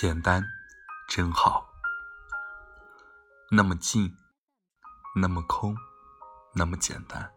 [0.00, 0.42] 简单，
[1.10, 1.74] 真好。
[3.50, 4.16] 那么静，
[5.14, 5.76] 那么空，
[6.54, 7.30] 那么简单。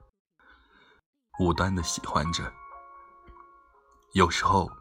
[1.40, 2.54] 无端的喜欢着。
[4.14, 4.72] 有时候，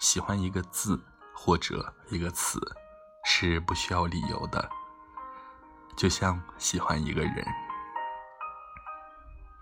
[0.00, 1.00] 喜欢一个字
[1.32, 2.58] 或者一个词，
[3.24, 4.68] 是不需要理由的。
[5.96, 7.46] 就像喜欢一个人。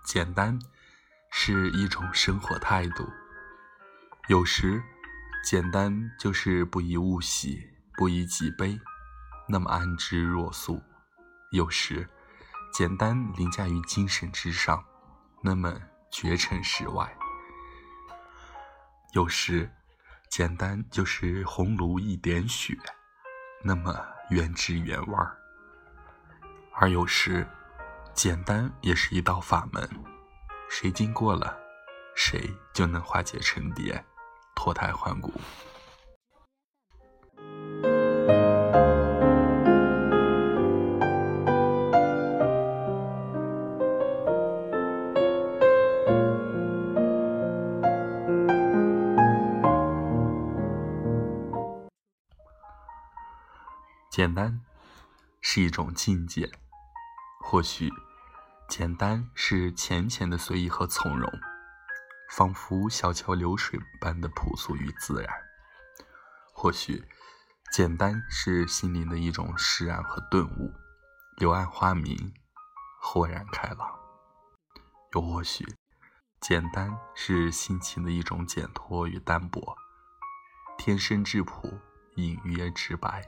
[0.03, 0.59] 简单，
[1.29, 3.07] 是一种生活态度。
[4.27, 4.81] 有时。
[5.43, 8.79] 简单就是不以物喜，不以己悲，
[9.47, 10.75] 那么安之若素；
[11.51, 12.07] 有时，
[12.73, 14.83] 简单凌驾于精神之上，
[15.41, 15.75] 那么
[16.11, 17.07] 绝尘世外；
[19.13, 19.71] 有时，
[20.29, 22.77] 简单就是红炉一点雪，
[23.63, 25.35] 那么原汁原味儿；
[26.75, 27.47] 而有时，
[28.13, 29.89] 简单也是一道法门，
[30.69, 31.57] 谁经过了，
[32.13, 34.05] 谁就能化解成蝶。
[34.61, 35.31] 脱胎换骨。
[54.11, 54.59] 简单
[55.39, 56.51] 是一种境界，
[57.39, 57.89] 或许
[58.67, 61.31] 简单是浅浅的随意和从容。
[62.29, 65.33] 仿佛小桥流水般的朴素与自然，
[66.53, 67.03] 或许
[67.71, 70.71] 简单是心灵的一种释然和顿悟，
[71.37, 72.31] 柳暗花明，
[73.01, 73.87] 豁然开朗；
[75.13, 75.65] 又或许
[76.39, 79.75] 简单是心情的一种解脱与淡泊，
[80.77, 81.79] 天生质朴，
[82.15, 83.23] 隐约直白，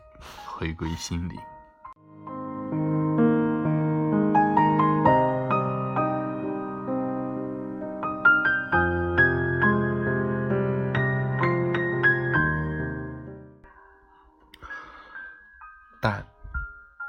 [0.46, 1.51] 回归心灵。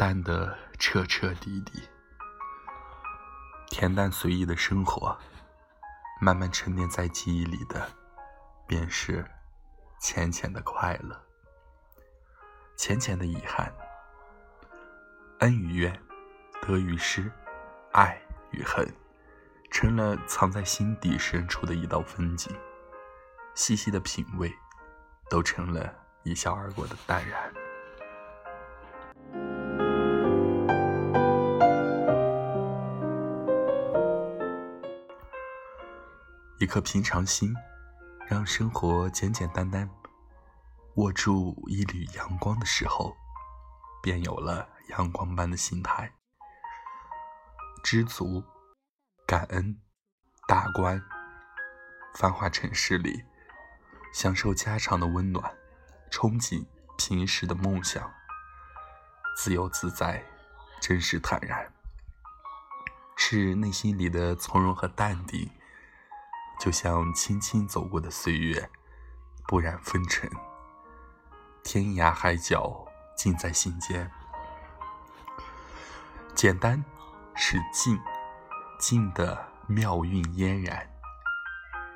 [0.04, 1.80] 淡的彻彻底底，
[3.68, 5.16] 恬淡随意的生活，
[6.20, 7.88] 慢慢沉淀在记忆里的，
[8.66, 9.24] 便是
[10.00, 11.22] 浅浅的快乐，
[12.76, 13.72] 浅浅的遗憾，
[15.38, 16.02] 恩与怨，
[16.60, 17.30] 得与失，
[17.92, 18.20] 爱
[18.50, 18.84] 与恨，
[19.70, 22.52] 成了藏在心底深处的一道风景，
[23.54, 24.52] 细细的品味，
[25.30, 27.61] 都成了一笑而过的淡然。
[36.62, 37.52] 一颗平常心，
[38.28, 39.90] 让生活简简单单。
[40.94, 43.16] 握住一缕阳光的时候，
[44.00, 46.12] 便有了阳光般的心态。
[47.82, 48.44] 知足、
[49.26, 49.76] 感恩、
[50.46, 51.02] 大观，
[52.14, 53.24] 繁华城市里，
[54.14, 55.52] 享受家常的温暖，
[56.12, 56.64] 憧憬
[56.96, 58.08] 平时的梦想。
[59.36, 60.24] 自由自在，
[60.80, 61.72] 真实坦然，
[63.16, 65.50] 是内心里的从容和淡定。
[66.62, 68.70] 就像轻轻走过的岁月，
[69.48, 70.30] 不染风尘。
[71.64, 72.86] 天涯海角
[73.16, 74.08] 尽在心间。
[76.36, 76.84] 简单
[77.34, 78.00] 是静，
[78.78, 80.88] 静的妙韵嫣然。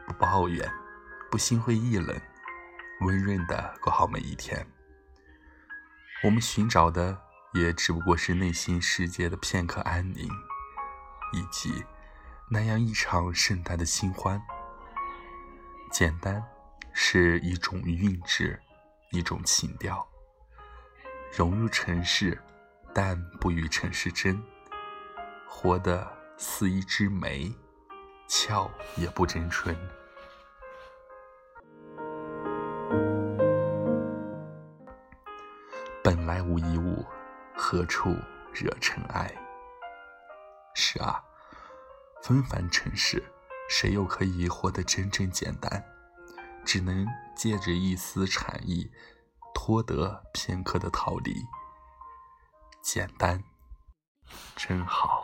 [0.05, 0.69] 不抱怨，
[1.31, 2.21] 不心灰意冷，
[3.03, 4.67] 温润的过好每一天。
[6.25, 7.17] 我们寻找的，
[7.55, 10.29] 也只不过是内心世界的片刻安宁，
[11.33, 11.85] 以及
[12.51, 14.43] 那样一场盛大的新欢。
[15.99, 16.45] 简单
[16.93, 18.61] 是一种韵致，
[19.13, 20.07] 一种情调。
[21.35, 22.39] 融入尘世，
[22.93, 24.45] 但不与尘世争。
[25.49, 26.07] 活得
[26.37, 27.51] 似一枝梅，
[28.29, 29.75] 俏也不争春。
[36.05, 37.07] 本来无一物，
[37.55, 38.15] 何处
[38.53, 39.35] 惹尘埃？
[40.75, 41.25] 是啊，
[42.23, 43.25] 纷繁尘世。
[43.69, 45.85] 谁又可以活得真正简单？
[46.67, 48.91] 只能借着一丝禅意，
[49.55, 51.33] 托得片刻的逃离。
[52.83, 53.43] 简单，
[54.57, 55.16] 真好。